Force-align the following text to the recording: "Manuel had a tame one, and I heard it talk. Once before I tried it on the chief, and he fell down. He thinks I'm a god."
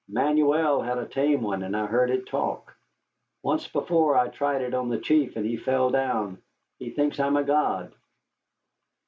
"Manuel 0.09 0.81
had 0.81 0.97
a 0.97 1.05
tame 1.05 1.43
one, 1.43 1.61
and 1.61 1.77
I 1.77 1.85
heard 1.85 2.09
it 2.09 2.25
talk. 2.25 2.75
Once 3.43 3.67
before 3.67 4.17
I 4.17 4.29
tried 4.29 4.63
it 4.63 4.73
on 4.73 4.89
the 4.89 4.97
chief, 4.97 5.35
and 5.35 5.45
he 5.45 5.57
fell 5.57 5.91
down. 5.91 6.39
He 6.79 6.89
thinks 6.89 7.19
I'm 7.19 7.37
a 7.37 7.43
god." 7.43 7.93